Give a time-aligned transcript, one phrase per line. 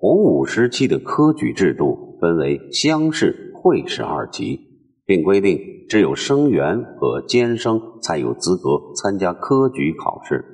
[0.00, 4.60] 洪武时期的科举制度分为乡试、会试二级，
[5.04, 10.44] 并规定只有生员和监生才有资格参加科举考试。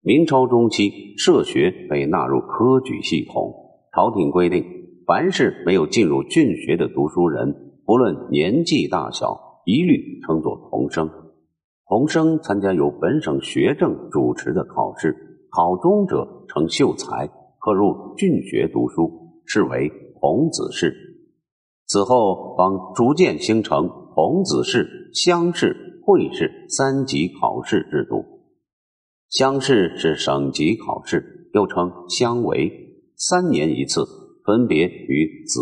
[0.00, 3.52] 明朝中期，社学被纳入科举系统，
[3.92, 4.64] 朝廷规定，
[5.04, 7.52] 凡是没有进入郡学的读书人，
[7.84, 11.10] 不论年纪大小，一律称作童生。
[11.88, 15.16] 童生参加由本省学政主持的考试，
[15.50, 17.28] 考中者称秀才。
[17.66, 19.10] 可入郡学读书，
[19.44, 20.94] 是为童子试。
[21.88, 28.24] 此后方逐渐形成童子试、乡试、会试三级考试制度。
[29.30, 32.70] 乡试是省级考试，又称乡闱，
[33.16, 34.04] 三年一次，
[34.44, 35.60] 分别于子、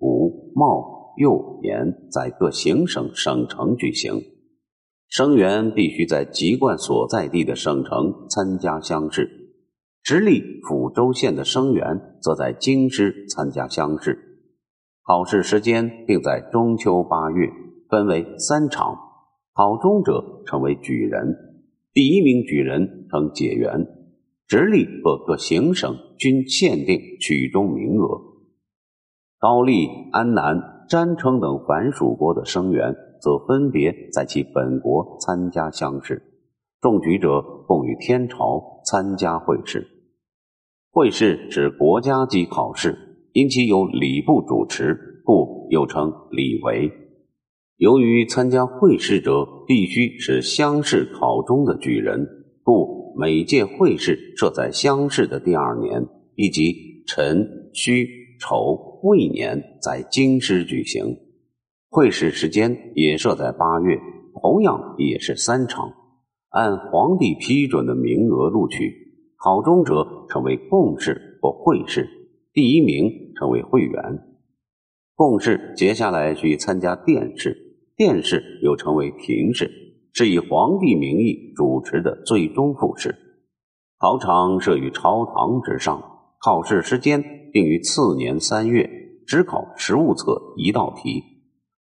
[0.00, 4.18] 午、卯、酉、年在各行省省城举行。
[5.08, 9.43] 生员必须在籍贯所在地的省城参加乡试。
[10.04, 14.18] 直隶抚州县的生员则在京师参加乡试，
[15.02, 17.48] 考试时间定在中秋八月，
[17.88, 18.98] 分为三场。
[19.54, 21.34] 考中者称为举人，
[21.94, 23.86] 第一名举人称解元。
[24.46, 28.20] 直隶和各行省均限定取中名额。
[29.38, 36.22] 高丽、安南、詹城等凡属国的生员则分别在其本国参加乡试，
[36.82, 39.92] 中举者供与天朝参加会试。
[40.94, 42.96] 会试是国家级考试，
[43.32, 46.88] 因其由礼部主持，故又称礼闱。
[47.78, 52.24] 由于参加会试者必须是乡试考中的举人，
[52.62, 56.00] 故每届会试设在乡试的第二年，
[56.36, 58.06] 以及辰、戌、
[58.38, 61.16] 丑、未年在京师举行。
[61.90, 63.98] 会试时间也设在八月，
[64.40, 65.92] 同样也是三场，
[66.50, 69.03] 按皇帝批准的名额录取。
[69.44, 72.08] 考中者成为贡士或会试，
[72.54, 74.02] 第一名成为会员。
[75.14, 77.54] 贡士接下来去参加殿试，
[77.94, 79.70] 殿试又称为廷试，
[80.14, 83.14] 是以皇帝名义主持的最终复试。
[83.98, 86.02] 考场设于朝堂之上，
[86.40, 87.22] 考试时间
[87.52, 88.88] 定于次年三月，
[89.26, 91.22] 只考实物册一道题，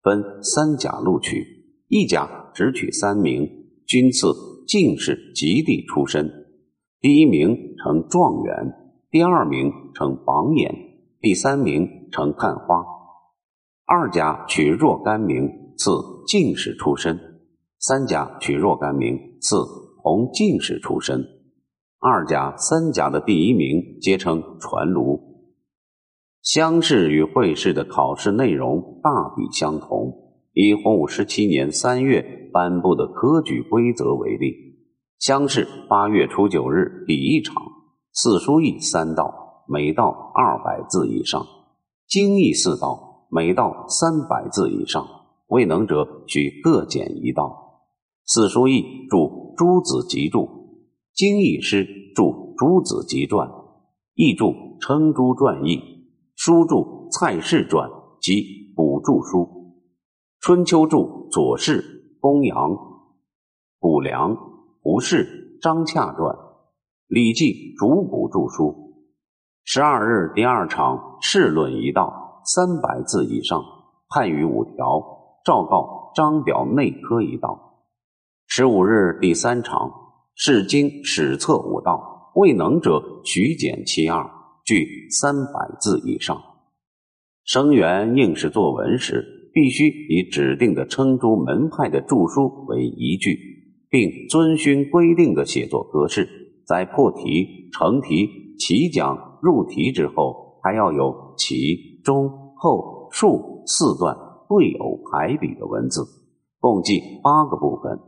[0.05, 1.45] 分三甲录取，
[1.89, 3.49] 一甲只取三名，
[3.85, 4.33] 均次
[4.69, 6.45] 进士及第出身。
[7.01, 8.75] 第一名称状元，
[9.09, 10.75] 第二名称榜眼，
[11.21, 12.85] 第三名称探花。
[13.87, 15.93] 二甲取若干名，赐
[16.27, 17.17] 进士出身；
[17.79, 19.57] 三甲取若干名，赐
[20.03, 21.25] 同进士出身。
[22.01, 25.21] 二甲、三甲的第一名皆称传卢。
[26.43, 30.13] 乡试与会试的考试内容大抵相同。
[30.53, 34.68] 以洪武十七年三月颁布的科举规则为例。
[35.19, 37.61] 乡试八月初九日第一场，
[38.13, 41.43] 四书议三道，每道二百字以上；
[42.07, 45.05] 经义四道，每道三百字以上。
[45.49, 47.83] 未能者，需各减一道。
[48.27, 50.49] 四书议注诸子集注，
[51.13, 51.85] 经义诗
[52.15, 53.51] 注诸子集传，
[54.15, 55.81] 义注称诸传义，
[56.37, 57.91] 书注蔡氏传
[58.21, 59.49] 及补注书，
[60.39, 62.71] 春秋注左氏、公羊、
[63.81, 64.48] 卜良。
[64.91, 66.35] 胡适、张洽传，
[67.09, 67.45] 《礼记》
[67.79, 68.75] 主补注书。
[69.63, 73.63] 十二日第二场试论一道，三百字以上，
[74.09, 74.99] 汉语五条，
[75.45, 77.85] 诏告张表内科一道。
[78.47, 79.93] 十五日第三场
[80.35, 84.25] 试经史册五道，未能者取减其二，
[84.65, 86.43] 据三百字以上。
[87.45, 93.58] 生员应试作文时，必须以指定的称诸门派的著书为依据。
[93.91, 96.29] 并遵循规定的写作格式，
[96.67, 98.29] 在破题、成题、
[98.59, 104.17] 起讲、入题之后，还要有起、中、后、述四段
[104.49, 106.03] 对偶排比的文字，
[106.61, 107.99] 共计八个部分。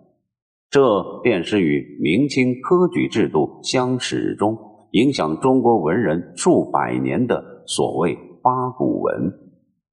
[0.70, 4.56] 这便是与明清科举制度相始终、
[4.93, 9.50] 影响中国文人数百年的所谓八股文。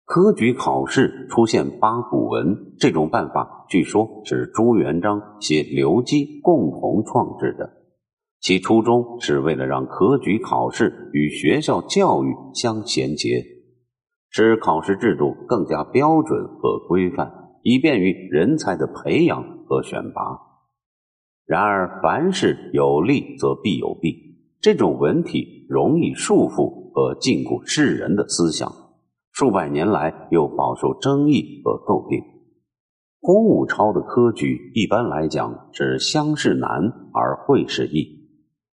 [0.08, 7.70] 科举考试出现八股文这种办法，据说是朱元璋携刘基共同创制的。
[8.40, 13.44] 其初衷是为了让科举考试与学校教育相衔接，
[14.30, 17.30] 使考试制度更加标准和规范，
[17.62, 20.22] 以便于人才的培养和选拔。
[21.46, 24.16] 然而，凡事有利则必有弊，
[24.62, 28.72] 这种文体容易束缚和禁锢世人的思想。
[29.38, 32.20] 数百年来，又饱受争议和诟病。
[33.22, 36.72] 洪武超的科举一般来讲是乡试难
[37.14, 38.32] 而会试易，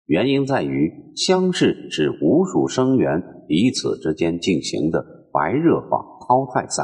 [0.05, 5.03] 原因在于乡试是五属生员彼此之间进行的
[5.33, 5.97] 白热化
[6.27, 6.83] 淘汰赛，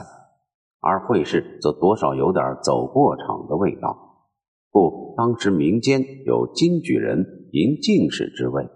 [0.82, 4.26] 而会试则多少有点走过场的味道。
[4.72, 8.68] 故当时民间有金举人迎进士之位。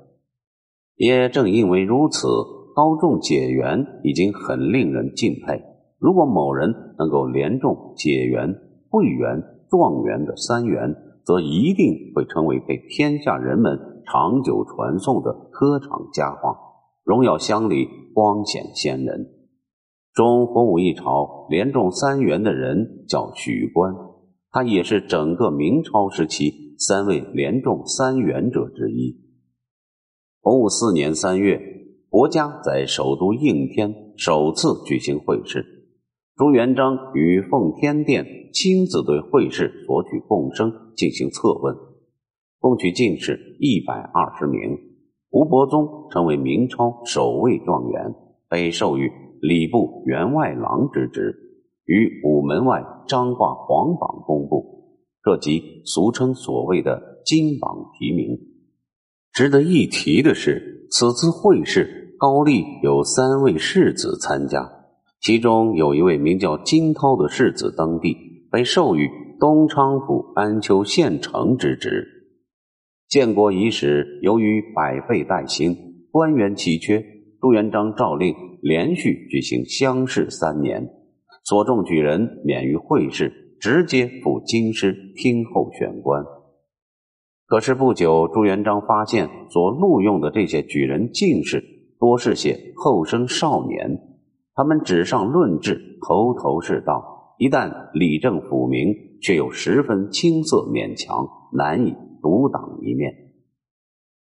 [0.95, 2.27] 也正因为如此，
[2.75, 5.61] 高中解元已经很令人敬佩。
[5.99, 8.55] 如果某人能够连中解元、
[8.89, 16.57] 会元、状元的三元，则一定会成为被天下人们长久传颂的科场佳话，
[17.03, 19.27] 荣耀乡里，光显先人。
[20.13, 23.93] 中洪武一朝连中三元的人叫许官，
[24.51, 29.15] 他也是整个明朝时期三位连中三元者之一。
[30.41, 31.61] 洪武四年三月，
[32.11, 35.65] 国家在首都应天首次举行会试。
[36.35, 41.73] 朱元璋与奉天殿亲自对会试索取贡生进行测问，
[42.59, 44.77] 共取进士一百二十名。
[45.29, 48.13] 吴伯宗成为明朝首位状元，
[48.49, 49.09] 被授予
[49.41, 51.33] 礼部员外郎之职，
[51.85, 58.37] 于午门外张挂黄榜公布，这即俗称所谓的金榜题名。
[59.33, 64.69] 值得一提的是，此次会试高丽有三位世子参加。
[65.21, 68.15] 其中有一位名叫金涛的世子登第，
[68.51, 72.05] 被授予东昌府安丘县丞之职。
[73.07, 75.75] 建国伊始，由于百废待兴，
[76.11, 77.01] 官员奇缺，
[77.39, 80.89] 朱元璋诏令连续举行乡试三年，
[81.45, 86.21] 所中举人免于会试，直接赴京师听候选官。
[87.51, 91.61] 可是不久，朱元璋发现所录用的这些举人进士，
[91.99, 93.99] 多是些后生少年。
[94.55, 103.11] 他们纸上论治，头头是道，一旦理政府明，却又十分青涩勉强，难以独当一面。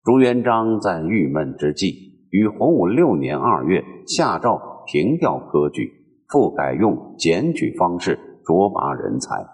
[0.04, 1.94] 朱元璋在郁闷之际，
[2.28, 5.90] 于洪武六年二月下诏停掉科举，
[6.28, 9.46] 复改用检举方式擢拔人才。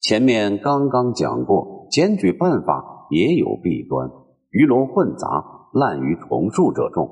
[0.00, 4.10] 前面刚刚讲过，检举办法也有弊端，
[4.48, 5.28] 鱼龙混杂、
[5.74, 7.06] 滥竽充数者众。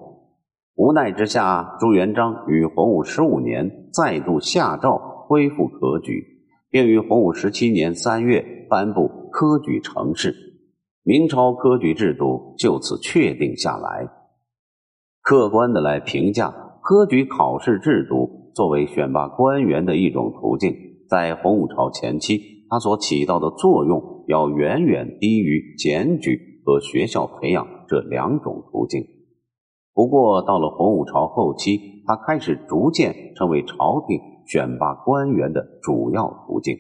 [0.75, 6.25] 无奈之下，朱元璋于洪武十五年再度下诏恢复科举，
[6.71, 10.35] 并于洪武十七年三月颁布科举程式，
[11.03, 14.09] 明朝科举制度就此确定下来。
[15.21, 16.49] 客观的来评价
[16.83, 20.75] 科举考试制度作为选拔官员的一种途径，
[21.07, 22.41] 在洪武朝前期，
[22.71, 29.05] 它所起到的作用要远远低于检举和学校培养这两种途径。
[29.93, 36.77] 不过，到了洪武朝后期，它开始逐渐成为朝廷选拔官员的主要途径。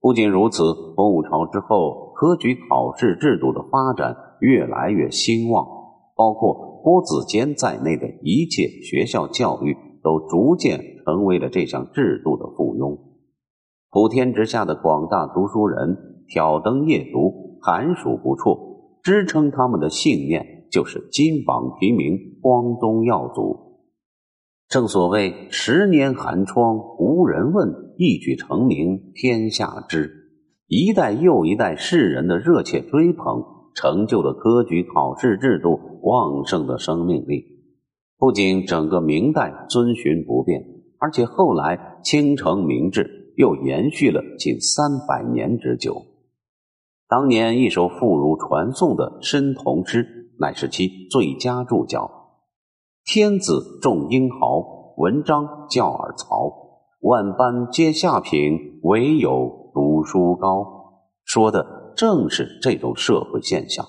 [0.00, 5.66] 不仅如此，洪武朝之后，科举考试制度的发展越来越兴旺，
[6.14, 12.96] 包括郭子监在内的一切学校教育都逐渐成为了这项制度的附庸。
[13.96, 15.96] 普天之下的广大读书人
[16.28, 20.66] 挑灯夜读，寒暑不辍，支撑他们的信念。
[20.70, 23.80] 就是金榜题名，光宗耀祖。
[24.68, 30.10] 正所谓十年寒窗无人问，一举成名天下知。
[30.66, 33.42] 一代又一代世人的热切追捧，
[33.74, 37.46] 成就了科举考试制度旺盛的生命力。
[38.18, 40.62] 不仅整个明代遵循不变，
[40.98, 46.04] 而且后来倾城明制又延续了近三百年之久。
[47.08, 50.24] 当年一首妇孺传颂的申童诗。
[50.38, 52.10] 乃是其最佳注脚。
[53.06, 56.52] 天子重英豪，文章教尔曹。
[57.00, 60.66] 万般皆下品，唯有读书高。
[61.24, 63.86] 说的正是这种社会现象。